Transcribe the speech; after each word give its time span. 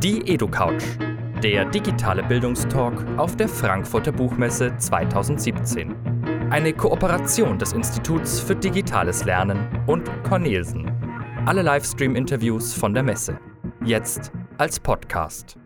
Die 0.00 0.20
EduCouch, 0.28 0.82
der 1.42 1.64
digitale 1.64 2.22
Bildungstalk 2.22 3.02
auf 3.16 3.34
der 3.34 3.48
Frankfurter 3.48 4.12
Buchmesse 4.12 4.76
2017. 4.76 5.96
Eine 6.50 6.74
Kooperation 6.74 7.58
des 7.58 7.72
Instituts 7.72 8.38
für 8.38 8.54
digitales 8.54 9.24
Lernen 9.24 9.66
und 9.86 10.10
Cornelsen. 10.24 10.92
Alle 11.46 11.62
Livestream-Interviews 11.62 12.74
von 12.74 12.92
der 12.92 13.04
Messe. 13.04 13.38
Jetzt 13.86 14.32
als 14.58 14.78
Podcast. 14.78 15.56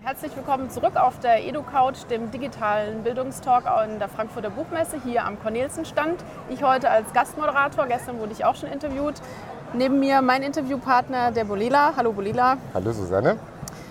Herzlich 0.00 0.36
willkommen 0.36 0.68
zurück 0.68 0.96
auf 0.96 1.18
der 1.20 1.48
EduCouch, 1.48 2.04
dem 2.10 2.30
digitalen 2.30 3.02
Bildungstalk 3.02 3.64
in 3.86 3.98
der 3.98 4.10
Frankfurter 4.10 4.50
Buchmesse 4.50 4.98
hier 5.02 5.24
am 5.24 5.40
Cornelsen-Stand. 5.40 6.22
Ich 6.50 6.62
heute 6.62 6.90
als 6.90 7.10
Gastmoderator, 7.14 7.86
gestern 7.86 8.18
wurde 8.18 8.32
ich 8.32 8.44
auch 8.44 8.54
schon 8.54 8.68
interviewt. 8.68 9.14
Neben 9.72 9.98
mir 9.98 10.20
mein 10.20 10.42
Interviewpartner, 10.42 11.32
der 11.32 11.44
Bolila. 11.44 11.94
Hallo 11.96 12.12
Bolila. 12.12 12.58
Hallo 12.74 12.92
Susanne. 12.92 13.38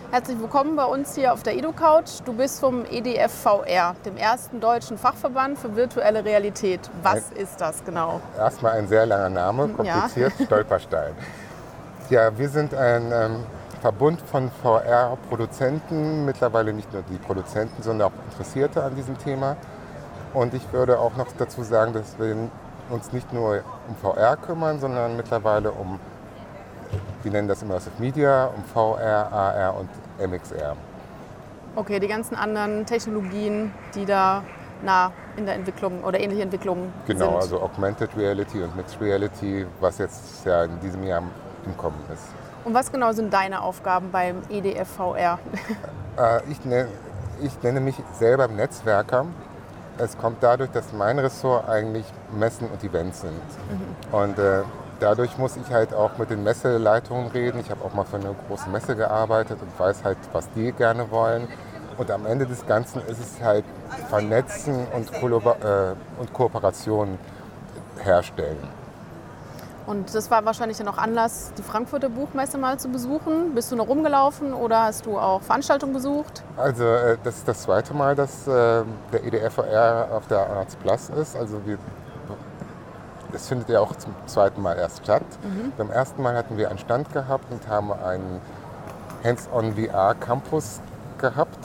Herzlich 0.10 0.40
willkommen 0.40 0.78
bei 0.78 0.86
uns 0.86 1.16
hier 1.16 1.34
auf 1.34 1.44
der 1.44 1.58
EduCouch. 1.58 2.22
Du 2.24 2.32
bist 2.32 2.62
vom 2.62 2.86
EDFVR, 2.86 3.94
dem 4.06 4.16
ersten 4.16 4.62
deutschen 4.62 4.98
Fachverband 4.98 5.60
für 5.60 5.76
virtuelle 5.76 6.24
Realität. 6.24 6.80
Was 7.04 7.30
ein, 7.32 7.36
ist 7.36 7.60
das 7.60 7.84
genau? 7.84 8.22
Erstmal 8.38 8.74
ein 8.74 8.88
sehr 8.88 9.06
langer 9.06 9.30
Name, 9.30 9.68
kompliziert, 9.68 10.32
ja. 10.40 10.46
Stolperstein. 10.46 11.14
Ja, 12.10 12.38
wir 12.38 12.48
sind 12.48 12.74
ein 12.74 13.12
ähm, 13.12 13.44
Verbund 13.82 14.22
von 14.22 14.50
VR-Produzenten, 14.64 16.24
mittlerweile 16.24 16.72
nicht 16.72 16.92
nur 16.94 17.02
die 17.02 17.18
Produzenten, 17.18 17.84
sondern 17.84 18.08
auch 18.08 18.32
Interessierte 18.32 18.82
an 18.84 18.96
diesem 18.96 19.18
Thema. 19.18 19.58
Und 20.34 20.54
ich 20.54 20.72
würde 20.72 21.00
auch 21.00 21.18
noch 21.18 21.28
dazu 21.38 21.64
sagen, 21.64 21.92
dass 21.92 22.18
wir 22.18 22.34
uns 22.90 23.12
nicht 23.12 23.34
nur 23.34 23.62
um 23.90 23.96
VR 23.98 24.38
kümmern, 24.38 24.80
sondern 24.80 25.18
mittlerweile 25.18 25.72
um, 25.72 26.00
wir 27.24 27.32
nennen 27.32 27.48
das 27.48 27.62
Immersive 27.62 27.94
Media, 28.00 28.46
um 28.46 28.64
VR, 28.64 29.32
AR 29.32 29.76
und 29.78 29.90
MXR. 30.20 30.76
Okay, 31.76 32.00
die 32.00 32.08
ganzen 32.08 32.36
anderen 32.36 32.86
Technologien, 32.86 33.72
die 33.94 34.06
da 34.06 34.44
nah 34.84 35.12
in 35.36 35.46
der 35.46 35.56
Entwicklung 35.56 36.04
oder 36.04 36.20
ähnliche 36.20 36.44
Entwicklungen 36.44 36.94
genau, 37.06 37.20
sind. 37.20 37.28
Genau, 37.28 37.40
also 37.40 37.62
Augmented 37.62 38.10
Reality 38.18 38.64
und 38.64 38.76
Mixed 38.76 39.00
Reality, 39.02 39.66
was 39.80 39.98
jetzt 39.98 40.46
ja 40.46 40.64
in 40.64 40.80
diesem 40.80 41.04
Jahr 41.04 41.24
im 41.66 41.78
Kommen 41.78 42.00
ist. 42.14 42.24
Und 42.64 42.74
was 42.74 42.92
genau 42.92 43.12
sind 43.12 43.34
deine 43.34 43.62
Aufgaben 43.62 44.12
beim 44.12 44.42
EDFVR? 44.50 45.40
Äh, 46.18 46.42
ich, 46.50 46.66
nenne, 46.66 46.88
ich 47.44 47.62
nenne 47.62 47.80
mich 47.80 47.96
selber 48.18 48.48
Netzwerker. 48.48 49.28
Es 50.00 50.18
kommt 50.18 50.42
dadurch, 50.42 50.72
dass 50.72 50.92
mein 50.94 51.20
Ressort 51.20 51.70
eigentlich 51.70 52.06
Messen 52.32 52.68
und 52.68 52.84
Events 52.84 53.22
sind. 53.22 53.34
Mhm. 53.34 54.16
Und 54.16 54.40
äh, 54.40 54.64
dadurch 55.00 55.38
muss 55.38 55.58
ich 55.58 55.72
halt 55.72 55.94
auch 55.94 56.18
mit 56.18 56.30
den 56.30 56.44
Messeleitungen 56.44 57.28
reden. 57.32 57.60
Ich 57.60 57.70
habe 57.70 57.84
auch 57.84 57.94
mal 57.94 58.06
für 58.06 58.18
eine 58.18 58.36
große 58.48 58.70
Messe 58.70 58.96
gearbeitet 58.96 59.60
und 59.62 59.80
weiß 59.80 60.04
halt, 60.04 60.18
was 60.34 60.50
die 60.52 60.72
gerne 60.72 61.10
wollen. 61.12 61.48
Und 61.98 62.12
am 62.12 62.26
Ende 62.26 62.46
des 62.46 62.66
Ganzen 62.66 63.02
ist 63.08 63.20
es 63.20 63.42
halt 63.42 63.66
Vernetzen 64.10 64.86
und, 64.94 65.12
Kollabor 65.14 65.58
äh, 65.64 66.22
und 66.22 66.32
Kooperation 66.34 67.18
herstellen. 67.98 68.58
Und 69.88 70.14
das 70.14 70.30
war 70.30 70.44
wahrscheinlich 70.44 70.78
dann 70.78 70.90
auch 70.90 70.98
Anlass, 70.98 71.54
die 71.58 71.64
Frankfurter 71.64 72.10
Buchmesse 72.10 72.58
mal 72.58 72.78
zu 72.78 72.90
besuchen. 72.90 73.56
Bist 73.56 73.72
du 73.72 73.78
noch 73.78 73.88
rumgelaufen 73.88 74.54
oder 74.54 74.84
hast 74.84 75.06
du 75.06 75.18
auch 75.18 75.42
Veranstaltungen 75.42 75.94
besucht? 75.94 76.44
Also 76.58 76.84
äh, 76.84 77.18
das 77.24 77.38
ist 77.38 77.48
das 77.48 77.62
zweite 77.62 77.94
Mal, 77.94 78.14
dass 78.14 78.46
äh, 78.48 78.84
der 79.14 79.24
EDFR 79.24 80.10
auf 80.12 80.28
der 80.28 80.40
Arzt 80.40 80.78
Plus 80.82 81.10
ist. 81.10 81.38
Also 81.38 81.66
wir, 81.66 81.78
das 83.38 83.48
findet 83.48 83.70
ja 83.70 83.80
auch 83.82 83.96
zum 83.96 84.16
zweiten 84.26 84.64
Mal 84.64 84.78
erst 84.80 85.04
statt. 85.04 85.24
Mhm. 85.44 85.72
Beim 85.78 85.92
ersten 85.92 86.24
Mal 86.24 86.36
hatten 86.36 86.58
wir 86.58 86.70
einen 86.70 86.80
Stand 86.80 87.14
gehabt 87.14 87.46
und 87.52 87.68
haben 87.68 87.94
einen 87.94 88.42
Hands-on 89.24 89.76
VR 89.76 90.16
Campus 90.16 90.82
gehabt. 91.20 91.60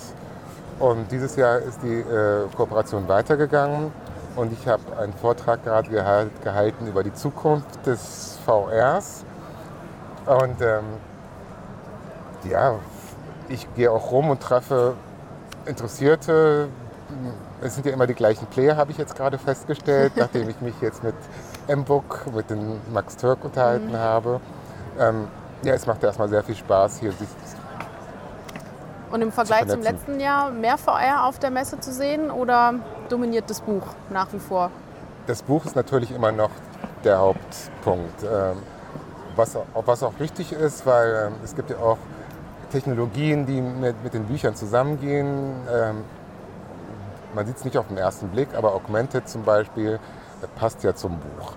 Und 0.79 1.11
dieses 1.11 1.37
Jahr 1.37 1.59
ist 1.61 1.83
die 1.83 2.01
äh, 2.01 2.47
Kooperation 2.55 3.09
weitergegangen. 3.09 3.91
Und 4.37 4.53
ich 4.53 4.69
habe 4.69 4.83
einen 4.99 5.15
Vortrag 5.15 5.65
gerade 5.65 5.89
gehalten 5.89 6.87
über 6.87 7.03
die 7.03 7.15
Zukunft 7.15 7.87
des 7.87 8.39
VRs. 8.45 9.25
Und 10.27 10.61
ähm, 10.61 10.85
ja, 12.51 12.75
ich 13.49 13.67
gehe 13.75 13.91
auch 13.91 14.11
rum 14.11 14.29
und 14.29 14.41
treffe 14.43 14.95
Interessierte. 15.65 16.69
Es 17.63 17.75
sind 17.75 17.87
ja 17.87 17.93
immer 17.93 18.07
die 18.07 18.15
gleichen 18.15 18.47
Player, 18.47 18.77
habe 18.77 18.91
ich 18.91 18.99
jetzt 18.99 19.15
gerade 19.15 19.39
festgestellt, 19.39 20.13
nachdem 20.17 20.49
ich 20.49 20.61
mich 20.61 20.75
jetzt 20.81 21.03
mit 21.05 21.15
M-Book, 21.69 22.27
mit 22.35 22.51
dem 22.51 22.81
Max 22.93 23.17
Türk 23.17 23.45
unterhalten 23.45 23.93
mhm. 23.93 23.97
habe. 23.97 24.41
Ähm, 24.99 25.29
ja, 25.63 25.75
es 25.75 25.87
macht 25.87 26.03
erstmal 26.03 26.29
sehr 26.29 26.43
viel 26.43 26.57
Spaß, 26.57 26.99
hier 26.99 27.13
sich 27.13 27.29
und 29.13 29.21
im 29.21 29.31
Vergleich 29.31 29.69
zum 29.69 29.83
letzten 29.83 30.21
Jahr 30.21 30.51
mehr 30.51 30.79
VR 30.79 31.27
auf 31.27 31.39
der 31.39 31.51
Messe 31.51 31.79
zu 31.79 31.93
sehen 31.93 32.31
oder 32.31 32.75
dominiert 33.11 33.51
das 33.51 33.61
Buch 33.61 33.83
nach 34.09 34.33
wie 34.33 34.39
vor? 34.39 34.71
Das 35.27 35.43
Buch 35.43 35.67
ist 35.67 35.77
natürlich 35.77 36.11
immer 36.13 36.33
noch 36.33 36.51
der 37.05 37.19
Hauptpunkt. 37.19 38.23
Ähm, 38.23 38.57
was, 39.37 39.57
was 39.75 40.03
auch 40.03 40.19
richtig 40.19 40.53
ist, 40.53 40.87
weil 40.87 41.27
ähm, 41.27 41.35
es 41.45 41.55
gibt 41.55 41.71
ja 41.71 41.77
auch 41.77 41.99
Technologien, 42.71 43.45
die 43.45 43.61
mit, 43.61 44.03
mit 44.03 44.15
den 44.15 44.25
Büchern 44.25 44.55
zusammengehen. 44.55 45.57
Ähm, 47.33 47.37
man 47.37 47.47
sieht 47.47 47.57
es 47.57 47.65
nicht 47.65 47.77
auf 47.77 47.89
den 47.89 47.99
ersten 47.99 48.29
Blick, 48.29 48.49
aber 48.55 48.75
Augmented 48.75 49.29
zum 49.29 49.43
Beispiel 49.45 49.99
passt 50.57 50.83
ja 50.83 50.95
zum 50.95 51.19
Buch. 51.19 51.53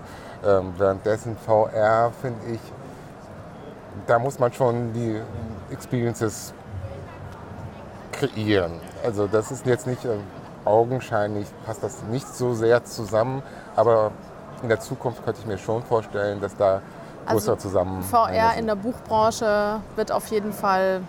währenddessen 0.78 1.36
VR 1.36 2.12
finde 2.20 2.54
ich, 2.54 2.60
da 4.06 4.18
muss 4.18 4.38
man 4.38 4.52
schon 4.52 4.92
die 4.92 5.20
Experiences 5.72 6.52
kreieren. 8.12 8.72
Also 9.04 9.26
das 9.26 9.50
ist 9.50 9.66
jetzt 9.66 9.86
nicht 9.86 10.04
äh, 10.04 10.16
augenscheinlich, 10.64 11.46
passt 11.64 11.82
das 11.82 12.02
nicht 12.04 12.26
so 12.26 12.54
sehr 12.54 12.84
zusammen, 12.84 13.42
aber 13.74 14.10
in 14.62 14.68
der 14.68 14.80
Zukunft 14.80 15.24
könnte 15.24 15.40
ich 15.40 15.46
mir 15.46 15.58
schon 15.58 15.82
vorstellen, 15.82 16.40
dass 16.40 16.56
da 16.56 16.80
größer 17.26 17.52
also 17.52 17.68
zusammen. 17.68 18.02
VR 18.02 18.54
in 18.58 18.66
der 18.66 18.76
Buchbranche 18.76 19.80
wird 19.96 20.12
auf 20.12 20.28
jeden 20.28 20.52
Fall 20.52 21.02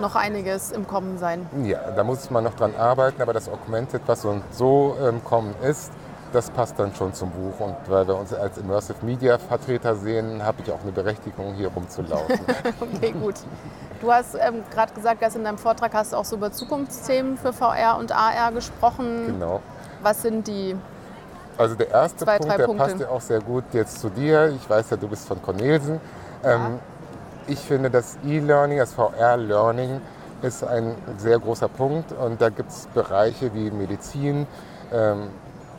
noch 0.00 0.16
einiges 0.16 0.70
im 0.72 0.86
Kommen 0.86 1.18
sein. 1.18 1.46
Ja, 1.64 1.90
da 1.90 2.04
muss 2.04 2.30
man 2.30 2.44
noch 2.44 2.54
dran 2.54 2.74
arbeiten, 2.76 3.22
aber 3.22 3.32
das 3.32 3.48
Augmented, 3.48 4.02
was 4.06 4.22
so, 4.22 4.40
so 4.50 4.96
im 5.08 5.22
Kommen 5.24 5.54
ist, 5.62 5.92
das 6.32 6.50
passt 6.50 6.78
dann 6.78 6.94
schon 6.94 7.12
zum 7.14 7.30
Buch. 7.30 7.58
Und 7.60 7.76
weil 7.88 8.06
wir 8.06 8.16
uns 8.16 8.32
als 8.32 8.58
Immersive 8.58 9.04
Media 9.04 9.38
Vertreter 9.38 9.96
sehen, 9.96 10.44
habe 10.44 10.58
ich 10.64 10.72
auch 10.72 10.80
eine 10.82 10.92
Berechtigung, 10.92 11.54
hier 11.54 11.68
rumzulaufen. 11.68 12.40
okay, 12.80 13.12
gut. 13.12 13.34
Du 14.00 14.12
hast 14.12 14.34
ähm, 14.34 14.62
gerade 14.72 14.92
gesagt, 14.94 15.22
dass 15.22 15.36
in 15.36 15.44
deinem 15.44 15.58
Vortrag 15.58 15.92
hast 15.92 16.12
du 16.12 16.16
auch 16.16 16.24
so 16.24 16.36
über 16.36 16.52
Zukunftsthemen 16.52 17.36
für 17.36 17.52
VR 17.52 17.98
und 17.98 18.12
AR 18.12 18.52
gesprochen. 18.52 19.26
Genau. 19.26 19.60
Was 20.02 20.22
sind 20.22 20.46
die? 20.46 20.76
Also 21.58 21.74
der 21.74 21.90
erste 21.90 22.24
zwei, 22.24 22.38
Punkt, 22.38 22.58
der 22.58 22.64
Punkte. 22.64 22.84
passt 22.84 23.00
ja 23.00 23.08
auch 23.08 23.20
sehr 23.20 23.40
gut 23.40 23.64
jetzt 23.72 24.00
zu 24.00 24.08
dir. 24.08 24.48
Ich 24.48 24.70
weiß 24.70 24.90
ja, 24.90 24.96
du 24.96 25.08
bist 25.08 25.28
von 25.28 25.42
Cornelsen. 25.42 26.00
Ja. 26.42 26.54
Ähm, 26.54 26.78
ich 27.50 27.58
finde, 27.58 27.90
das 27.90 28.16
E-Learning, 28.24 28.78
das 28.78 28.94
VR-Learning 28.94 30.00
ist 30.42 30.64
ein 30.64 30.94
sehr 31.18 31.38
großer 31.38 31.68
Punkt 31.68 32.12
und 32.12 32.40
da 32.40 32.48
gibt 32.48 32.70
es 32.70 32.86
Bereiche 32.94 33.52
wie 33.54 33.70
Medizin, 33.70 34.46
ähm, 34.92 35.28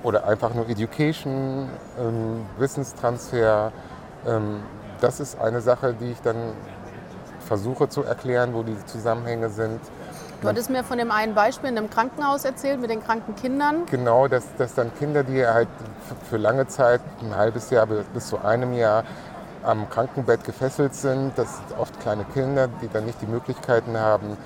oder 0.03 0.27
einfach 0.27 0.53
nur 0.53 0.67
Education, 0.67 1.69
ähm, 1.99 2.45
Wissenstransfer. 2.57 3.71
Ähm, 4.27 4.61
das 4.99 5.19
ist 5.19 5.39
eine 5.39 5.61
Sache, 5.61 5.95
die 5.99 6.11
ich 6.11 6.21
dann 6.21 6.53
versuche 7.45 7.89
zu 7.89 8.03
erklären, 8.03 8.53
wo 8.53 8.63
die 8.63 8.77
Zusammenhänge 8.85 9.49
sind. 9.49 9.79
Du 10.41 10.47
hattest 10.47 10.71
mir 10.71 10.83
von 10.83 10.97
dem 10.97 11.11
einen 11.11 11.35
Beispiel 11.35 11.69
in 11.69 11.77
einem 11.77 11.89
Krankenhaus 11.89 12.45
erzählt 12.45 12.81
mit 12.81 12.89
den 12.89 13.03
kranken 13.03 13.35
Kindern. 13.35 13.85
Genau, 13.91 14.27
dass, 14.27 14.43
dass 14.57 14.73
dann 14.73 14.91
Kinder, 14.97 15.23
die 15.23 15.45
halt 15.45 15.67
für 16.29 16.37
lange 16.37 16.67
Zeit, 16.67 17.01
ein 17.21 17.35
halbes 17.35 17.69
Jahr 17.69 17.85
bis 17.85 18.27
zu 18.27 18.43
einem 18.43 18.73
Jahr 18.73 19.03
am 19.63 19.89
Krankenbett 19.89 20.44
gefesselt 20.44 20.95
sind, 20.95 21.33
das 21.38 21.57
sind 21.57 21.79
oft 21.79 21.99
kleine 21.99 22.23
Kinder, 22.25 22.67
die 22.81 22.88
dann 22.88 23.05
nicht 23.05 23.22
die 23.22 23.27
Möglichkeiten 23.27 23.97
haben, 23.97 24.37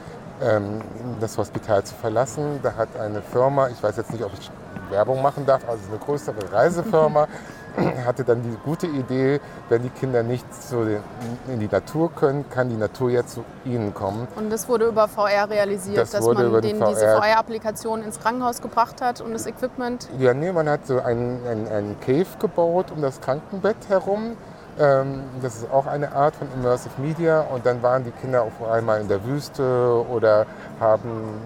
ähm, 0.41 0.81
das 1.19 1.38
Hospital 1.38 1.83
zu 1.83 1.95
verlassen. 1.95 2.59
Da 2.62 2.75
hat 2.75 2.89
eine 3.00 3.21
Firma, 3.21 3.69
ich 3.69 3.81
weiß 3.81 3.97
jetzt 3.97 4.12
nicht, 4.12 4.23
ob 4.23 4.31
ich 4.38 4.51
Werbung 4.89 5.21
machen 5.21 5.45
darf, 5.45 5.67
also 5.67 5.81
eine 5.89 5.97
größere 5.97 6.51
Reisefirma, 6.51 7.27
hatte 8.06 8.23
dann 8.23 8.41
die 8.41 8.56
gute 8.63 8.88
Idee, 8.88 9.39
wenn 9.69 9.83
die 9.83 9.89
Kinder 9.89 10.23
nicht 10.23 10.45
den, 10.71 11.00
in 11.47 11.59
die 11.59 11.67
Natur 11.67 12.12
können, 12.13 12.45
kann 12.50 12.69
die 12.69 12.77
Natur 12.77 13.09
ja 13.09 13.25
zu 13.25 13.44
ihnen 13.65 13.94
kommen. 13.94 14.27
Und 14.35 14.50
das 14.50 14.69
wurde 14.69 14.88
über 14.88 15.07
VR 15.07 15.50
realisiert, 15.50 15.97
das 15.97 16.12
dass 16.12 16.25
man 16.25 16.62
denen 16.62 16.79
VR 16.79 16.89
diese 16.89 17.07
VR-Applikation 17.07 18.03
ins 18.03 18.19
Krankenhaus 18.19 18.62
gebracht 18.62 19.01
hat 19.01 19.21
und 19.21 19.33
das 19.33 19.45
Equipment? 19.45 20.07
Ja, 20.19 20.33
nee, 20.33 20.51
man 20.51 20.69
hat 20.69 20.88
so 20.88 21.01
einen, 21.01 21.45
einen, 21.47 21.67
einen 21.67 22.00
Cave 22.00 22.27
gebaut 22.39 22.91
um 22.95 23.01
das 23.01 23.19
Krankenbett 23.21 23.89
herum. 23.89 24.38
Ähm, 24.77 25.24
das 25.42 25.57
ist 25.57 25.72
auch 25.72 25.86
eine 25.86 26.12
Art 26.12 26.36
von 26.36 26.48
Immersive 26.54 27.01
Media. 27.01 27.42
Und 27.42 27.66
dann 27.66 27.81
waren 27.81 28.04
die 28.04 28.12
Kinder 28.12 28.44
auf 28.44 28.62
einmal 28.68 29.01
in 29.01 29.07
der 29.07 29.24
Wüste 29.25 30.06
oder 30.10 30.45
haben 30.80 31.39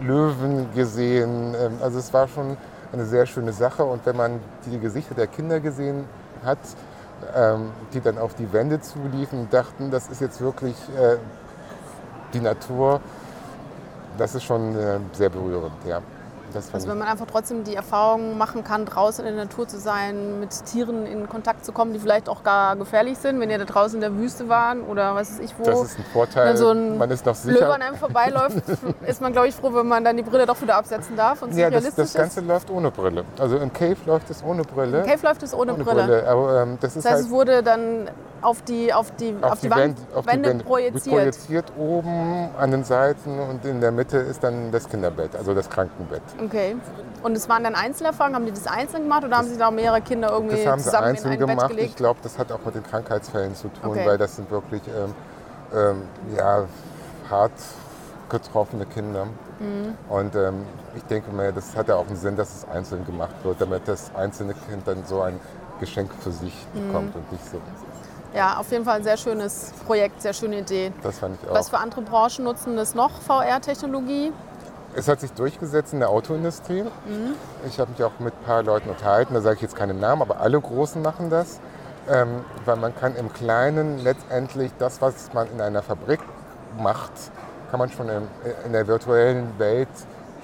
Löwen 0.00 0.72
gesehen. 0.74 1.54
Ähm, 1.54 1.78
also 1.82 1.98
es 1.98 2.12
war 2.12 2.28
schon 2.28 2.56
eine 2.92 3.04
sehr 3.06 3.26
schöne 3.26 3.52
Sache. 3.52 3.84
Und 3.84 4.04
wenn 4.06 4.16
man 4.16 4.40
die 4.66 4.78
Gesichter 4.78 5.14
der 5.14 5.26
Kinder 5.26 5.60
gesehen 5.60 6.04
hat, 6.44 6.58
ähm, 7.34 7.70
die 7.92 8.00
dann 8.00 8.18
auf 8.18 8.34
die 8.34 8.52
Wände 8.52 8.80
zuliefen 8.80 9.40
und 9.40 9.52
dachten, 9.52 9.90
das 9.90 10.08
ist 10.08 10.20
jetzt 10.20 10.40
wirklich 10.40 10.76
äh, 10.98 11.16
die 12.32 12.40
Natur. 12.40 13.00
Das 14.18 14.34
ist 14.34 14.44
schon 14.44 14.76
äh, 14.76 14.98
sehr 15.12 15.30
berührend, 15.30 15.72
ja. 15.86 16.00
Also 16.54 16.88
wenn 16.88 16.98
man 16.98 17.08
einfach 17.08 17.26
trotzdem 17.26 17.64
die 17.64 17.74
Erfahrung 17.74 18.38
machen 18.38 18.64
kann, 18.64 18.84
draußen 18.84 19.24
in 19.24 19.34
der 19.36 19.44
Natur 19.44 19.68
zu 19.68 19.78
sein, 19.78 20.40
mit 20.40 20.50
Tieren 20.66 21.06
in 21.06 21.28
Kontakt 21.28 21.64
zu 21.64 21.72
kommen, 21.72 21.92
die 21.92 21.98
vielleicht 21.98 22.28
auch 22.28 22.42
gar 22.42 22.76
gefährlich 22.76 23.18
sind, 23.18 23.40
wenn 23.40 23.50
ihr 23.50 23.58
da 23.58 23.64
draußen 23.64 23.96
in 23.96 24.00
der 24.00 24.16
Wüste 24.16 24.48
waren 24.48 24.82
oder 24.82 25.14
was 25.14 25.32
weiß 25.32 25.40
ich 25.40 25.54
wo. 25.58 25.64
Das 25.64 25.82
ist 25.82 25.98
ein 25.98 26.04
Vorteil, 26.12 26.48
wenn 26.48 26.56
so 26.56 26.70
ein 26.70 26.98
man 26.98 27.10
ist 27.10 27.26
noch 27.26 27.34
sicher. 27.34 27.60
Löwe 27.60 27.74
an 27.74 27.82
einem 27.82 27.96
vorbeiläuft, 27.96 28.62
ist 29.06 29.20
man 29.20 29.32
glaube 29.32 29.48
ich 29.48 29.54
froh, 29.54 29.72
wenn 29.72 29.86
man 29.86 30.04
dann 30.04 30.16
die 30.16 30.22
Brille 30.22 30.46
doch 30.46 30.60
wieder 30.60 30.76
absetzen 30.76 31.16
darf 31.16 31.42
und 31.42 31.54
ja, 31.54 31.70
das, 31.70 31.94
das 31.94 32.14
Ganze 32.14 32.40
ist. 32.40 32.46
läuft 32.46 32.70
ohne 32.70 32.90
Brille. 32.90 33.24
Also 33.38 33.56
im 33.58 33.72
Cave 33.72 33.96
läuft 34.06 34.30
es 34.30 34.42
ohne 34.42 34.62
Brille. 34.62 35.00
Im 35.00 35.06
Cave 35.06 35.26
läuft 35.26 35.42
es 35.42 35.54
ohne, 35.54 35.74
ohne 35.74 35.84
Brille. 35.84 36.02
Brille. 36.02 36.28
Aber, 36.28 36.62
ähm, 36.62 36.78
das, 36.80 36.94
das 36.94 37.04
heißt, 37.04 37.14
halt 37.14 37.24
es 37.26 37.30
wurde 37.30 37.62
dann 37.62 38.08
auf 38.42 38.62
die, 38.62 38.92
auf 38.92 39.10
die, 39.16 39.34
auf, 39.40 39.52
auf 39.52 39.60
die, 39.60 39.68
die 39.68 39.74
Wand, 39.74 39.98
auf 40.14 40.26
Wände 40.26 40.42
die 40.42 40.48
Wände 40.50 40.64
projiziert. 40.64 41.16
projiziert 41.16 41.72
oben 41.78 42.50
an 42.58 42.70
den 42.70 42.84
Seiten 42.84 43.38
und 43.38 43.64
in 43.64 43.80
der 43.80 43.92
Mitte 43.92 44.18
ist 44.18 44.42
dann 44.42 44.72
das 44.72 44.88
Kinderbett, 44.88 45.36
also 45.36 45.54
das 45.54 45.68
Krankenbett. 45.68 46.22
Okay. 46.44 46.76
Und 47.22 47.36
es 47.36 47.48
waren 47.48 47.64
dann 47.64 47.74
Einzelerfahrungen? 47.74 48.34
Haben 48.36 48.46
die 48.46 48.52
das 48.52 48.66
einzeln 48.66 49.02
gemacht 49.04 49.24
oder 49.24 49.36
haben 49.36 49.48
sie 49.48 49.58
da 49.58 49.70
mehrere 49.70 50.00
Kinder 50.00 50.30
irgendwie 50.30 50.56
Das 50.56 50.66
haben 50.66 50.78
sie 50.78 50.84
zusammen 50.86 51.06
einzeln 51.08 51.32
in 51.34 51.42
ein 51.42 51.48
gemacht. 51.48 51.72
Ich 51.76 51.96
glaube, 51.96 52.20
das 52.22 52.38
hat 52.38 52.50
auch 52.50 52.64
mit 52.64 52.74
den 52.74 52.82
Krankheitsfällen 52.82 53.54
zu 53.54 53.68
tun, 53.68 53.90
Okay. 53.90 54.06
weil 54.06 54.18
das 54.18 54.36
sind 54.36 54.50
wirklich 54.50 54.82
ähm, 54.88 55.14
ähm, 55.76 56.02
ja, 56.36 56.64
hart 57.28 57.52
getroffene 58.30 58.86
Kinder. 58.86 59.26
Mhm. 59.58 59.96
Und 60.08 60.34
ähm, 60.34 60.64
ich 60.96 61.02
denke 61.04 61.30
mir, 61.32 61.52
das 61.52 61.76
hat 61.76 61.88
ja 61.88 61.96
auch 61.96 62.06
einen 62.06 62.16
Sinn, 62.16 62.36
dass 62.36 62.54
es 62.54 62.68
einzeln 62.68 63.04
gemacht 63.04 63.34
wird, 63.42 63.60
damit 63.60 63.86
das 63.86 64.10
einzelne 64.14 64.54
Kind 64.54 64.86
dann 64.86 65.04
so 65.04 65.20
ein 65.20 65.38
Geschenk 65.78 66.10
für 66.20 66.30
sich 66.32 66.54
Mhm. 66.72 66.86
bekommt 66.88 67.16
und 67.16 67.32
nicht 67.32 67.44
so. 67.50 67.58
Ja, 68.32 68.58
auf 68.58 68.70
jeden 68.70 68.84
Fall 68.84 68.98
ein 68.98 69.02
sehr 69.02 69.16
schönes 69.16 69.72
Projekt, 69.86 70.22
sehr 70.22 70.32
schöne 70.32 70.60
Idee. 70.60 70.92
Das 71.02 71.18
fand 71.18 71.36
ich 71.42 71.48
auch. 71.50 71.54
Was 71.54 71.68
für 71.68 71.78
andere 71.78 72.02
Branchen 72.02 72.44
nutzen 72.44 72.76
das 72.76 72.94
noch, 72.94 73.10
VR-Technologie? 73.22 74.32
Es 74.94 75.08
hat 75.08 75.20
sich 75.20 75.32
durchgesetzt 75.32 75.92
in 75.92 76.00
der 76.00 76.08
Autoindustrie. 76.10 76.82
Mhm. 76.82 77.34
Ich 77.66 77.78
habe 77.78 77.90
mich 77.92 78.02
auch 78.02 78.18
mit 78.18 78.34
ein 78.34 78.44
paar 78.44 78.62
Leuten 78.62 78.88
unterhalten, 78.90 79.34
da 79.34 79.40
sage 79.40 79.56
ich 79.56 79.62
jetzt 79.62 79.76
keine 79.76 79.94
Namen, 79.94 80.22
aber 80.22 80.40
alle 80.40 80.60
Großen 80.60 81.00
machen 81.00 81.30
das. 81.30 81.60
Ähm, 82.08 82.44
weil 82.64 82.76
man 82.76 82.94
kann 82.96 83.14
im 83.14 83.32
Kleinen 83.32 83.98
letztendlich 83.98 84.72
das, 84.78 85.00
was 85.00 85.32
man 85.32 85.48
in 85.52 85.60
einer 85.60 85.82
Fabrik 85.82 86.18
macht, 86.78 87.12
kann 87.70 87.78
man 87.78 87.90
schon 87.90 88.08
in, 88.08 88.22
in 88.64 88.72
der 88.72 88.86
virtuellen 88.88 89.58
Welt 89.58 89.88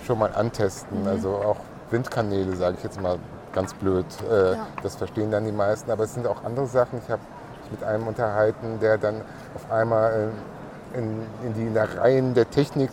schon 0.06 0.18
mal 0.18 0.30
antesten. 0.32 1.02
Mhm. 1.02 1.08
Also 1.08 1.30
auch 1.30 1.56
Windkanäle, 1.90 2.54
sage 2.56 2.76
ich 2.78 2.84
jetzt 2.84 3.00
mal 3.00 3.18
ganz 3.52 3.74
blöd. 3.74 4.06
Äh, 4.30 4.52
Ja. 4.52 4.66
Das 4.82 4.96
verstehen 4.96 5.30
dann 5.30 5.44
die 5.44 5.52
meisten. 5.52 5.90
Aber 5.90 6.04
es 6.04 6.14
sind 6.14 6.26
auch 6.26 6.44
andere 6.44 6.66
Sachen. 6.66 7.00
Ich 7.04 7.10
habe 7.10 7.22
mich 7.62 7.80
mit 7.80 7.82
einem 7.82 8.06
unterhalten, 8.06 8.78
der 8.80 8.98
dann 8.98 9.22
auf 9.56 9.72
einmal 9.72 10.12
äh, 10.12 10.65
in, 10.94 11.22
in 11.46 11.54
die 11.54 11.62
Innereien 11.66 12.34
der 12.34 12.50
Technik 12.50 12.90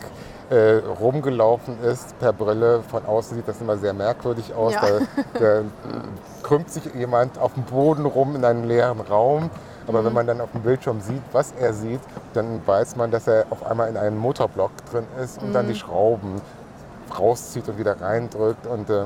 äh, 0.50 0.82
rumgelaufen 1.00 1.82
ist 1.84 2.18
per 2.20 2.34
Brille. 2.34 2.82
Von 2.90 3.06
außen 3.06 3.36
sieht 3.38 3.48
das 3.48 3.60
immer 3.62 3.78
sehr 3.78 3.94
merkwürdig 3.94 4.54
aus. 4.54 4.74
Ja. 4.74 4.82
Da, 5.34 5.40
da 5.40 5.62
krümmt 6.44 6.70
sich 6.70 6.84
jemand 6.96 7.38
auf 7.40 7.54
dem 7.54 7.64
Boden 7.64 8.06
rum 8.06 8.36
in 8.36 8.44
einem 8.46 8.64
leeren 8.66 9.00
Raum. 9.02 9.50
Aber 9.88 10.02
Mhm. 10.02 10.06
wenn 10.06 10.14
man 10.14 10.28
dann 10.28 10.42
auf 10.42 10.52
dem 10.52 10.62
Bildschirm 10.62 11.02
sieht, 11.02 11.22
was 11.32 11.54
er 11.60 11.74
sieht, 11.74 12.00
dann 12.34 12.62
weiß 12.66 12.96
man, 12.96 13.12
dass 13.12 13.28
er 13.28 13.46
auf 13.50 13.66
einmal 13.66 13.90
in 13.90 13.98
einem 13.98 14.18
Motorblock 14.18 14.72
drin 14.92 15.06
ist 15.22 15.42
und 15.42 15.50
Mhm. 15.50 15.54
dann 15.54 15.68
die 15.68 15.76
Schrauben 15.76 16.42
rauszieht 17.18 17.68
und 17.70 17.78
wieder 17.78 18.00
reindrückt. 18.00 18.66
Und 18.68 18.90
äh, 18.90 19.04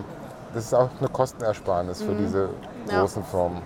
das 0.53 0.65
ist 0.65 0.73
auch 0.73 0.89
eine 0.99 1.09
Kostenersparnis 1.09 2.01
für 2.01 2.13
diese 2.13 2.47
Mhm. 2.47 2.91
Ja. 2.91 3.01
großen 3.01 3.23
Firmen. 3.23 3.61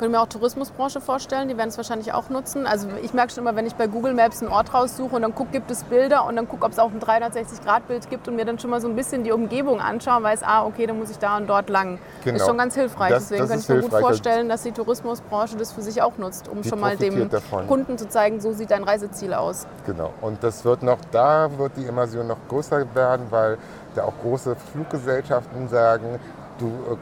Könnte 0.00 0.16
mir 0.16 0.22
auch 0.22 0.28
Tourismusbranche 0.28 1.02
vorstellen, 1.02 1.48
die 1.48 1.58
werden 1.58 1.68
es 1.68 1.76
wahrscheinlich 1.76 2.14
auch 2.14 2.30
nutzen. 2.30 2.66
Also 2.66 2.88
ich 3.02 3.12
merke 3.12 3.34
schon 3.34 3.44
immer, 3.44 3.54
wenn 3.54 3.66
ich 3.66 3.74
bei 3.74 3.86
Google 3.86 4.14
Maps 4.14 4.40
einen 4.42 4.50
Ort 4.50 4.72
raussuche 4.72 5.14
und 5.14 5.20
dann 5.20 5.34
gucke, 5.34 5.50
gibt 5.52 5.70
es 5.70 5.84
Bilder 5.84 6.24
und 6.24 6.36
dann 6.36 6.48
gucke, 6.48 6.64
ob 6.64 6.72
es 6.72 6.78
auch 6.78 6.90
ein 6.90 7.00
360-Grad-Bild 7.00 8.08
gibt 8.08 8.26
und 8.26 8.34
mir 8.34 8.46
dann 8.46 8.58
schon 8.58 8.70
mal 8.70 8.80
so 8.80 8.88
ein 8.88 8.96
bisschen 8.96 9.24
die 9.24 9.30
Umgebung 9.32 9.78
anschaue 9.78 10.16
und 10.16 10.22
weiß, 10.22 10.42
ah, 10.42 10.64
okay, 10.64 10.86
dann 10.86 10.98
muss 10.98 11.10
ich 11.10 11.18
da 11.18 11.36
und 11.36 11.48
dort 11.48 11.68
lang. 11.68 11.98
Genau. 12.24 12.38
Ist 12.38 12.46
schon 12.46 12.56
ganz 12.56 12.74
hilfreich. 12.76 13.10
Das- 13.10 13.28
Deswegen 13.28 13.42
das 13.42 13.50
könnte 13.50 13.62
ich 13.62 13.68
mir 13.68 13.74
gut 13.74 13.82
hilfreich. 13.90 14.00
vorstellen, 14.00 14.48
dass 14.48 14.62
die 14.62 14.72
Tourismusbranche 14.72 15.56
das 15.58 15.70
für 15.72 15.82
sich 15.82 16.00
auch 16.00 16.16
nutzt, 16.16 16.48
um 16.48 16.62
Die 16.62 16.70
schon 16.70 16.80
mal 16.80 16.96
dem 16.96 17.28
davon. 17.28 17.66
Kunden 17.66 17.98
zu 17.98 18.08
zeigen, 18.08 18.40
so 18.40 18.52
sieht 18.54 18.70
dein 18.70 18.84
Reiseziel 18.84 19.34
aus. 19.34 19.66
Genau. 19.84 20.14
Und 20.22 20.42
das 20.42 20.64
wird 20.64 20.82
noch, 20.82 20.98
da 21.12 21.50
wird 21.58 21.72
die 21.76 21.84
Immersion 21.84 22.26
noch 22.26 22.38
größer 22.48 22.86
werden, 22.94 23.26
weil 23.28 23.58
da 23.94 24.04
auch 24.04 24.14
große 24.22 24.56
Fluggesellschaften 24.72 25.68
sagen, 25.68 26.18
du, 26.58 26.68
äh, 26.68 26.96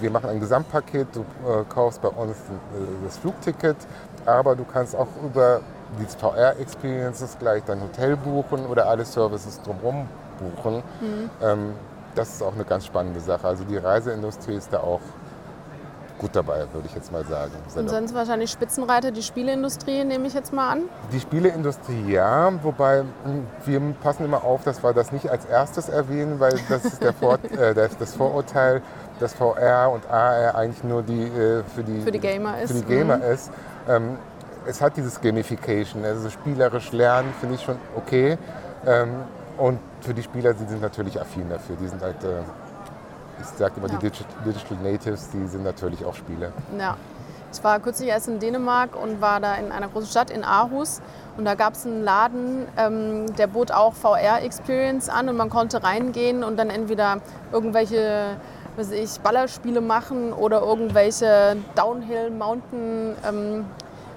wir 0.00 0.10
machen 0.10 0.30
ein 0.30 0.40
Gesamtpaket, 0.40 1.08
du 1.14 1.20
äh, 1.20 1.64
kaufst 1.68 2.02
bei 2.02 2.08
uns 2.08 2.36
äh, 2.36 3.04
das 3.04 3.18
Flugticket, 3.18 3.76
aber 4.24 4.56
du 4.56 4.64
kannst 4.64 4.96
auch 4.96 5.08
über 5.24 5.60
die 6.00 6.06
VR-Experiences 6.06 7.36
gleich 7.38 7.62
dein 7.64 7.80
Hotel 7.80 8.16
buchen 8.16 8.66
oder 8.66 8.88
alle 8.88 9.04
Services 9.04 9.60
drumherum 9.62 10.08
buchen. 10.38 10.82
Ähm, 11.42 11.74
das 12.14 12.30
ist 12.34 12.42
auch 12.42 12.54
eine 12.54 12.64
ganz 12.64 12.86
spannende 12.86 13.20
Sache. 13.20 13.46
Also 13.46 13.64
die 13.64 13.76
Reiseindustrie 13.76 14.54
ist 14.54 14.72
da 14.72 14.80
auch 14.80 15.00
gut 16.18 16.30
dabei, 16.34 16.66
würde 16.72 16.86
ich 16.86 16.94
jetzt 16.94 17.12
mal 17.12 17.24
sagen. 17.24 17.52
Und 17.74 17.88
sonst 17.90 18.14
wahrscheinlich 18.14 18.50
Spitzenreiter 18.50 19.10
die 19.10 19.22
Spieleindustrie, 19.22 20.04
nehme 20.04 20.26
ich 20.26 20.34
jetzt 20.34 20.52
mal 20.52 20.70
an. 20.72 20.82
Die 21.12 21.20
Spieleindustrie 21.20 22.10
ja, 22.12 22.52
wobei 22.62 23.02
mh, 23.02 23.06
wir 23.64 23.80
passen 24.02 24.24
immer 24.24 24.44
auf, 24.44 24.64
dass 24.64 24.82
wir 24.82 24.92
das 24.92 25.12
nicht 25.12 25.28
als 25.30 25.44
erstes 25.44 25.88
erwähnen, 25.88 26.40
weil 26.40 26.58
das 26.68 26.84
ist 26.84 27.02
der 27.02 27.12
Vor 27.12 27.38
äh, 27.58 27.74
das, 27.74 27.96
das 27.98 28.14
Vorurteil, 28.14 28.82
dass 29.20 29.34
VR 29.34 29.90
und 29.92 30.08
AR 30.10 30.54
eigentlich 30.54 30.84
nur 30.84 31.02
die, 31.02 31.22
äh, 31.24 31.62
für, 31.74 31.82
die, 31.82 32.00
Für 32.00 32.12
die 32.12 32.18
Gamer 32.20 32.60
ist. 32.60 32.72
Für 32.72 32.78
die 32.78 32.84
Gamer 32.84 33.16
Mhm. 33.18 33.22
ist. 33.22 33.50
Ähm, 33.88 34.18
es 34.66 34.80
hat 34.80 34.96
dieses 34.96 35.20
Gamification, 35.20 36.04
also 36.04 36.28
spielerisch 36.28 36.90
lernen 36.92 37.32
finde 37.40 37.54
ich 37.54 37.62
schon 37.62 37.76
okay. 37.96 38.36
Ähm, 38.84 39.10
und 39.58 39.78
für 40.00 40.12
die 40.12 40.22
Spieler, 40.22 40.52
die 40.54 40.66
sind 40.66 40.82
natürlich 40.82 41.20
affin 41.20 41.48
dafür. 41.48 41.76
Die 41.80 41.86
sind 41.88 42.02
halt, 42.02 42.22
äh, 42.24 42.28
ich 43.40 43.46
sage 43.58 43.74
immer, 43.76 43.88
Ja. 43.88 43.96
die 43.98 44.10
Digi 44.10 44.24
Digital 44.44 44.78
Natives, 44.82 45.30
die 45.30 45.46
sind 45.46 45.64
natürlich 45.64 46.04
auch 46.04 46.14
Spieler. 46.14 46.52
Ja. 46.78 46.96
Ich 47.52 47.62
war 47.64 47.78
kürzlich 47.80 48.08
erst 48.08 48.28
in 48.28 48.38
Dänemark 48.38 49.00
und 49.00 49.20
war 49.20 49.40
da 49.40 49.54
in 49.54 49.72
einer 49.72 49.88
großen 49.88 50.08
Stadt, 50.08 50.30
in 50.30 50.44
Aarhus. 50.44 51.00
Und 51.38 51.44
da 51.44 51.54
gab 51.54 51.74
es 51.74 51.86
einen 51.86 52.02
Laden, 52.04 52.66
ähm, 52.76 53.34
der 53.36 53.46
bot 53.46 53.70
auch 53.70 53.94
VR-Experience 53.94 55.08
an 55.08 55.28
und 55.28 55.36
man 55.36 55.48
konnte 55.48 55.82
reingehen 55.82 56.44
und 56.44 56.56
dann 56.58 56.70
entweder 56.70 57.18
irgendwelche 57.52 58.36
was 58.76 58.90
weiß 58.90 58.94
ich, 59.16 59.20
Ballerspiele 59.20 59.80
machen 59.80 60.34
oder 60.34 60.60
irgendwelche 60.60 61.56
Downhill, 61.76 62.30
Mountain, 62.30 63.16
ähm, 63.26 63.64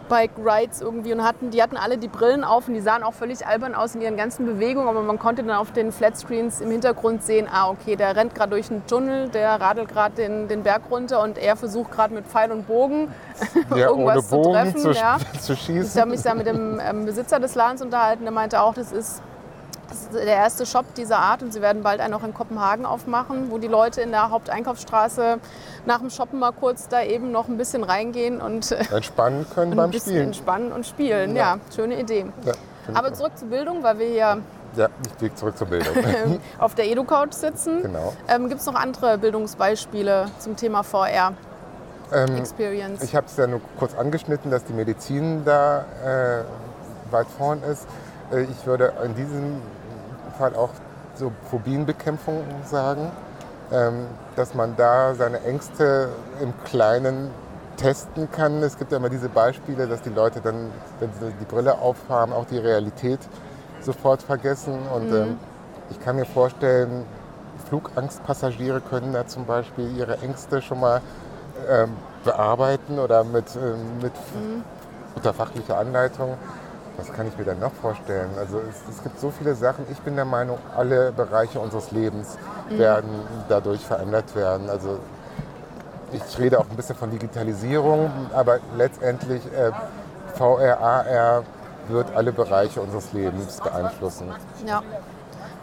Bike 0.10 0.32
Rides 0.44 0.82
irgendwie 0.82 1.14
und 1.14 1.24
hatten, 1.24 1.52
die 1.52 1.62
hatten 1.64 1.78
alle 1.78 1.98
die 1.98 2.08
Brillen 2.08 2.44
auf 2.44 2.68
und 2.68 2.74
die 2.74 2.82
sahen 2.82 3.04
auch 3.04 3.14
völlig 3.14 3.46
albern 3.48 3.76
aus 3.76 3.96
in 3.96 4.02
ihren 4.02 4.18
ganzen 4.18 4.46
Bewegungen, 4.46 4.88
aber 4.90 5.02
man 5.02 5.20
konnte 5.20 5.44
dann 5.44 5.56
auf 5.56 5.72
den 5.72 5.92
Flatscreens 5.92 6.60
im 6.62 6.72
Hintergrund 6.72 7.24
sehen, 7.24 7.48
ah 7.52 7.70
okay, 7.70 7.96
der 7.96 8.16
rennt 8.16 8.36
gerade 8.36 8.52
durch 8.52 8.70
einen 8.70 8.86
Tunnel, 8.88 9.30
der 9.30 9.62
radelt 9.62 9.88
gerade 9.90 10.16
den, 10.16 10.48
den 10.48 10.64
Berg 10.64 10.82
runter 10.92 11.22
und 11.24 11.38
er 11.38 11.56
versucht 11.56 11.92
gerade 11.92 12.14
mit 12.14 12.26
Pfeil 12.28 12.52
und 12.52 12.68
Bogen 12.68 13.08
Ja, 13.70 13.88
irgendwas 13.88 14.28
zu 14.28 14.36
Bogen 14.36 14.54
treffen. 14.54 14.80
zu, 14.80 14.92
ja. 14.92 15.18
zu 15.40 15.54
Ich 15.54 15.60
schießen. 15.62 16.02
habe 16.02 16.12
mich 16.12 16.22
da 16.22 16.34
mit 16.34 16.48
dem 16.48 16.80
ähm, 16.84 17.06
Besitzer 17.06 17.40
des 17.40 17.56
Ladens 17.56 17.82
unterhalten, 17.82 18.24
der 18.24 18.32
meinte 18.34 18.62
auch, 18.62 18.74
das 18.74 18.92
ist, 18.92 19.22
das 19.90 20.02
ist 20.04 20.14
der 20.14 20.24
erste 20.26 20.66
Shop 20.66 20.86
dieser 20.96 21.18
Art 21.20 21.42
und 21.44 21.52
sie 21.54 21.62
werden 21.62 21.84
bald 21.84 22.00
einen 22.02 22.14
auch 22.14 22.24
in 22.24 22.34
Kopenhagen 22.34 22.86
aufmachen, 22.86 23.52
wo 23.52 23.58
die 23.58 23.68
Leute 23.68 24.02
in 24.02 24.12
der 24.12 24.30
Haupteinkaufsstraße 24.30 25.38
nach 25.86 26.00
dem 26.00 26.10
Shoppen 26.10 26.40
mal 26.40 26.52
kurz 26.52 26.88
da 26.88 27.02
eben 27.04 27.32
noch 27.32 27.48
ein 27.48 27.58
bisschen 27.58 27.84
reingehen 27.84 28.42
und 28.42 28.72
äh, 28.72 28.84
Entspannen 28.94 29.46
können 29.54 29.72
ein 29.74 29.78
beim 29.78 29.92
bisschen 29.92 30.12
Spielen. 30.14 30.28
entspannen 30.28 30.72
und 30.72 30.86
spielen. 30.86 31.36
Ja, 31.36 31.56
Ja. 31.56 31.60
schöne 31.76 32.00
Idee. 32.00 32.26
Ja, 32.46 32.54
Aber 32.94 33.14
zurück 33.14 33.38
zur 33.38 33.48
Bildung, 33.50 33.84
weil 33.84 34.00
wir 34.00 34.08
hier 34.08 34.38
Ja, 34.76 34.88
ich 35.06 35.18
gehe 35.18 35.34
zurück 35.36 35.58
zur 35.58 35.68
Bildung. 35.68 35.94
auf 36.60 36.76
der 36.76 36.86
Edu-Couch 36.88 37.34
sitzen. 37.34 37.82
genau. 37.82 38.14
Ähm, 38.28 38.50
Gibt 38.50 38.62
es 38.62 38.68
noch 38.68 38.76
andere 38.76 39.18
Bildungsbeispiele 39.18 40.28
zum 40.40 40.56
Thema 40.56 40.84
VR 40.84 41.34
Ähm, 42.14 42.38
Experience? 42.38 43.02
ich 43.04 43.16
habe 43.16 43.26
es 43.28 43.38
ja 43.38 43.48
nur 43.48 43.62
kurz 43.78 43.96
angeschnitten, 43.96 44.52
dass 44.52 44.64
die 44.66 44.74
Medizin 44.74 45.44
da 45.46 45.80
äh, 46.06 46.44
weit 47.12 47.28
vorn 47.38 47.62
ist. 47.64 47.88
Äh, 48.32 48.44
ich 48.44 48.66
würde 48.68 48.94
in 49.06 49.16
diesem 49.16 49.62
Fall 50.40 50.56
auch 50.56 50.70
so 51.16 51.32
Phobienbekämpfung 51.52 52.44
sagen, 52.64 53.12
ähm, 53.72 54.08
dass 54.38 54.56
man 54.56 54.76
da 54.78 55.14
seine 55.14 55.44
Ängste 55.44 56.10
im 56.42 56.54
Kleinen 56.64 57.30
testen 57.76 58.32
kann. 58.32 58.64
Es 58.64 58.78
gibt 58.78 58.92
ja 58.92 58.98
immer 58.98 59.10
diese 59.10 59.30
Beispiele, 59.30 59.88
dass 59.88 60.02
die 60.02 60.10
Leute 60.10 60.40
dann, 60.42 60.72
wenn 61.00 61.12
sie 61.14 61.34
die 61.40 61.46
Brille 61.46 61.78
aufhaben, 61.80 62.34
auch 62.34 62.46
die 62.46 62.58
Realität 62.58 63.20
sofort 63.82 64.22
vergessen. 64.22 64.80
Und 64.94 65.12
ähm, 65.12 65.38
ich 65.90 66.00
kann 66.00 66.16
mir 66.16 66.26
vorstellen, 66.26 67.06
Flugangstpassagiere 67.68 68.82
können 68.82 69.12
da 69.14 69.28
zum 69.28 69.46
Beispiel 69.46 69.96
ihre 69.98 70.20
Ängste 70.20 70.62
schon 70.62 70.80
mal 70.80 71.02
ähm, 71.70 71.92
bearbeiten 72.24 72.98
oder 72.98 73.24
mit, 73.24 73.46
mit 74.02 74.14
unter 75.16 75.34
fachlicher 75.34 75.78
Anleitung. 75.78 76.38
Was 77.00 77.14
kann 77.14 77.28
ich 77.28 77.38
mir 77.38 77.46
dann 77.46 77.60
noch 77.60 77.72
vorstellen? 77.72 78.30
Also 78.38 78.60
es, 78.60 78.96
es 78.96 79.02
gibt 79.02 79.20
so 79.20 79.32
viele 79.32 79.56
Sachen. 79.56 79.86
Ich 79.90 80.00
bin 80.00 80.16
der 80.16 80.26
Meinung, 80.26 80.58
alle 80.76 81.12
Bereiche 81.12 81.60
unseres 81.60 81.92
Lebens 81.92 82.38
werden 82.70 83.10
dadurch 83.48 83.82
verändert 83.82 84.36
werden. 84.36 84.70
Also 84.70 85.00
ich 86.12 86.40
rede 86.40 86.60
auch 86.60 86.66
ein 86.70 86.76
bisschen 86.76 86.96
von 86.96 87.10
Digitalisierung, 87.12 88.12
aber 88.34 88.60
letztendlich 88.78 89.42
äh, 89.54 89.72
VR, 90.36 90.80
AR 90.80 91.44
wird 91.88 92.16
alle 92.16 92.32
Bereiche 92.32 92.82
unseres 92.82 93.14
Lebens 93.14 93.60
beeinflussen. 93.62 94.28
Ja. 94.66 94.82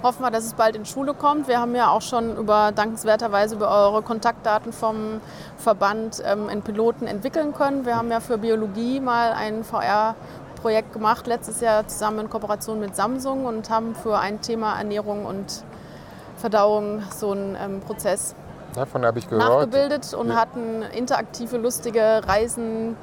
Hoffen 0.02 0.22
wir, 0.22 0.30
dass 0.30 0.44
es 0.44 0.52
bald 0.52 0.76
in 0.76 0.84
Schule 0.84 1.14
kommt. 1.14 1.48
Wir 1.48 1.58
haben 1.58 1.74
ja 1.74 1.88
auch 1.88 2.02
schon 2.02 2.36
über 2.36 2.70
dankenswerterweise 2.70 3.56
über 3.56 3.70
eure 3.70 4.02
Kontaktdaten 4.02 4.72
vom 4.72 5.20
Verband 5.56 6.22
ähm, 6.24 6.48
einen 6.48 6.62
Piloten 6.62 7.06
entwickeln 7.06 7.54
können. 7.54 7.86
Wir 7.86 7.96
haben 7.96 8.10
ja 8.10 8.20
für 8.20 8.38
Biologie 8.38 9.00
mal 9.00 9.32
ein 9.32 9.64
VR-Projekt 10.56 10.92
gemacht, 10.92 11.26
letztes 11.26 11.60
Jahr 11.60 11.86
zusammen 11.86 12.20
in 12.20 12.30
Kooperation 12.30 12.80
mit 12.80 12.96
Samsung 12.96 13.44
und 13.44 13.70
haben 13.70 13.94
für 13.94 14.18
ein 14.18 14.40
Thema 14.40 14.78
Ernährung 14.78 15.24
und 15.24 15.64
Verdauung 16.36 17.02
so 17.14 17.32
einen 17.32 17.56
ähm, 17.60 17.80
Prozess 17.80 18.34
Davon 18.74 19.06
habe 19.06 19.18
ich 19.18 19.28
gehört. 19.28 19.48
nachgebildet 19.48 20.12
und 20.12 20.28
ja. 20.28 20.36
hatten 20.36 20.82
interaktive, 20.82 21.56
lustige 21.56 22.20
Reisen 22.26 22.96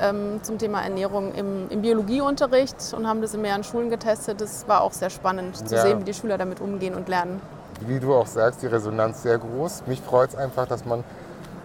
ähm, 0.00 0.40
zum 0.42 0.58
Thema 0.58 0.82
Ernährung 0.82 1.32
im, 1.34 1.70
im, 1.70 1.82
Biologieunterricht 1.82 2.92
und 2.94 3.06
haben 3.06 3.22
das 3.22 3.32
in 3.32 3.40
mehreren 3.40 3.64
Schulen 3.64 3.88
getestet. 3.88 4.40
Das 4.40 4.68
war 4.68 4.82
auch 4.82 4.92
sehr 4.92 5.08
spannend 5.10 5.56
zu 5.56 5.74
ja. 5.74 5.82
sehen, 5.82 6.00
wie 6.00 6.04
die 6.04 6.14
Schüler 6.14 6.36
damit 6.36 6.60
umgehen 6.60 6.94
und 6.94 7.08
lernen. 7.08 7.40
Wie 7.80 8.00
du 8.00 8.14
auch 8.14 8.26
sagst, 8.26 8.62
die 8.62 8.66
Resonanz 8.66 9.22
sehr 9.22 9.38
groß. 9.38 9.84
Mich 9.86 10.00
freut 10.00 10.30
es 10.30 10.36
einfach, 10.36 10.66
dass 10.66 10.84
man 10.84 11.04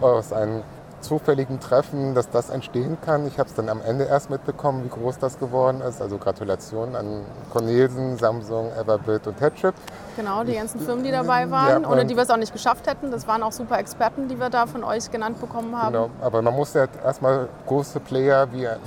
aus 0.00 0.32
einem 0.32 0.62
zufälligen 1.00 1.60
Treffen, 1.60 2.14
dass 2.14 2.30
das 2.30 2.50
entstehen 2.50 2.98
kann. 3.04 3.26
Ich 3.26 3.38
habe 3.38 3.48
es 3.48 3.54
dann 3.54 3.68
am 3.68 3.80
Ende 3.82 4.04
erst 4.04 4.30
mitbekommen, 4.30 4.84
wie 4.84 4.88
groß 4.88 5.18
das 5.18 5.38
geworden 5.38 5.80
ist. 5.80 6.00
Also 6.00 6.18
Gratulation 6.18 6.94
an 6.94 7.24
Cornelsen, 7.52 8.18
Samsung, 8.18 8.70
Everbit 8.78 9.26
und 9.26 9.40
Headchip. 9.40 9.74
Genau, 10.16 10.44
die 10.44 10.54
ganzen 10.54 10.80
Firmen, 10.80 11.04
die 11.04 11.10
dabei 11.10 11.50
waren, 11.50 11.82
ja, 11.82 11.90
ohne 11.90 12.04
die 12.04 12.14
wir 12.16 12.22
es 12.22 12.30
auch 12.30 12.36
nicht 12.36 12.52
geschafft 12.52 12.86
hätten. 12.86 13.10
Das 13.10 13.26
waren 13.26 13.42
auch 13.42 13.52
super 13.52 13.78
Experten, 13.78 14.28
die 14.28 14.38
wir 14.38 14.50
da 14.50 14.66
von 14.66 14.84
euch 14.84 15.10
genannt 15.10 15.40
bekommen 15.40 15.76
haben. 15.76 15.92
Genau, 15.92 16.10
aber 16.20 16.42
man 16.42 16.54
muss 16.54 16.74
ja 16.74 16.86
erstmal 17.04 17.48
große 17.66 18.00
Player 18.00 18.46
wie 18.52 18.66
ein 18.68 18.78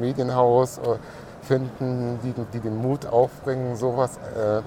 Medienhaus 0.00 0.78
äh, 0.78 0.96
finden, 1.42 2.18
die, 2.22 2.34
die 2.52 2.60
den 2.60 2.76
Mut 2.80 3.06
aufbringen, 3.06 3.76
sowas 3.76 4.18
äh, 4.36 4.62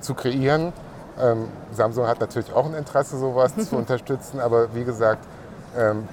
zu 0.00 0.14
kreieren. 0.14 0.72
Ähm, 1.20 1.48
Samsung 1.72 2.06
hat 2.06 2.20
natürlich 2.20 2.52
auch 2.52 2.66
ein 2.66 2.74
Interesse, 2.74 3.18
sowas 3.18 3.54
zu 3.56 3.76
unterstützen, 3.82 4.40
aber 4.40 4.74
wie 4.74 4.84
gesagt, 4.84 5.24
ähm, 5.76 6.08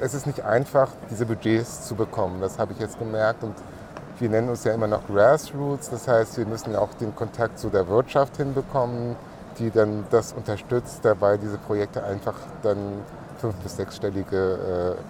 es 0.00 0.14
ist 0.14 0.26
nicht 0.26 0.44
einfach, 0.44 0.88
diese 1.10 1.26
Budgets 1.26 1.86
zu 1.86 1.94
bekommen. 1.94 2.40
Das 2.40 2.58
habe 2.58 2.72
ich 2.72 2.78
jetzt 2.78 2.98
gemerkt 2.98 3.42
und 3.42 3.54
wir 4.18 4.28
nennen 4.28 4.48
uns 4.48 4.64
ja 4.64 4.72
immer 4.72 4.86
noch 4.86 5.06
Grassroots, 5.06 5.90
das 5.90 6.08
heißt, 6.08 6.38
wir 6.38 6.46
müssen 6.46 6.72
ja 6.72 6.80
auch 6.80 6.92
den 6.94 7.14
Kontakt 7.14 7.58
zu 7.58 7.68
der 7.68 7.88
Wirtschaft 7.88 8.36
hinbekommen, 8.36 9.16
die 9.58 9.70
dann 9.70 10.06
das 10.10 10.32
unterstützt, 10.32 11.00
dabei 11.02 11.36
diese 11.36 11.58
Projekte 11.58 12.02
einfach 12.02 12.34
dann 12.62 12.78
fünf- 13.40 13.56
bis 13.56 13.76
sechsstellige 13.76 14.96
äh, 14.96 15.02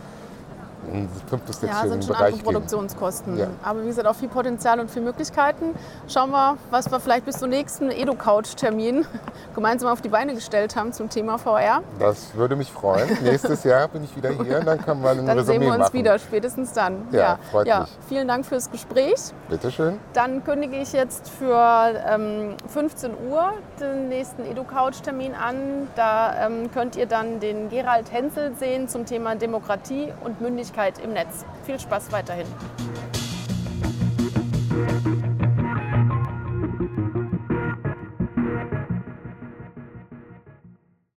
fünf 1.29 1.43
bis 1.43 1.61
sechs 1.61 1.73
ja, 1.73 1.89
sind 1.89 2.05
schon 2.05 2.15
Bereich 2.15 2.35
andere 2.35 2.43
Produktionskosten. 2.43 3.39
Ja. 3.39 3.49
Aber 3.63 3.83
wie 3.83 3.87
gesagt, 3.87 4.07
auch 4.07 4.15
viel 4.15 4.29
Potenzial 4.29 4.81
und 4.81 4.91
viel 4.91 5.03
Möglichkeiten. 5.03 5.75
Schauen 6.09 6.31
wir, 6.31 6.57
was 6.71 6.91
wir 6.91 7.01
vielleicht 7.01 7.25
bis 7.25 7.39
zum 7.39 7.51
nächsten 7.51 7.91
EduCouch-Termin 7.91 9.05
gemeinsam 9.55 9.91
auf 9.91 10.01
die 10.01 10.09
Beine 10.09 10.35
gestellt 10.35 10.77
haben 10.77 10.93
zum 10.93 11.09
Thema 11.09 11.39
VR. 11.39 11.83
Das 11.99 12.35
würde 12.35 12.57
mich 12.57 12.73
freuen. 12.73 13.09
Nächstes 13.23 13.65
Jahr 13.65 13.89
bin 13.89 14.05
ich 14.05 14.17
wieder 14.17 14.31
hier 14.31 14.61
und 14.61 14.67
dann 14.67 14.81
können 14.83 15.03
wir 15.03 15.11
ein 15.11 15.17
Dann 15.27 15.39
Resümee 15.39 15.59
sehen 15.59 15.63
wir 15.63 15.71
uns 15.71 15.79
machen. 15.79 15.93
wieder, 15.95 16.19
spätestens 16.19 16.73
dann. 16.73 17.09
Ja, 17.11 17.19
ja. 17.19 17.39
freut 17.51 17.67
ja. 17.67 17.81
mich. 17.81 17.99
Vielen 18.09 18.29
Dank 18.29 18.47
fürs 18.47 18.71
Gespräch. 18.71 19.33
Bitteschön. 19.49 19.99
Dann 20.15 20.45
kündige 20.45 20.77
ich 20.77 20.93
jetzt 20.93 21.29
für 21.29 21.93
ähm, 22.07 22.55
15 22.69 23.13
Uhr 23.31 23.53
den 23.81 24.09
nächsten 24.09 24.45
EduCouch-Termin 24.45 25.35
an. 25.35 25.89
Da 25.97 26.47
ähm, 26.47 26.71
könnt 26.73 26.97
ihr 26.97 27.07
dann 27.07 27.41
den 27.41 27.69
Gerald 27.69 28.11
Hensel 28.13 28.55
sehen 28.55 28.89
zum 28.89 29.05
Thema 29.07 29.35
Demokratie 29.35 30.13
und 30.25 30.41
Mündigkeit 30.41 30.68
im 30.99 31.13
Netz. 31.13 31.45
Viel 31.65 31.79
Spaß 31.79 32.13
weiterhin. 32.13 32.47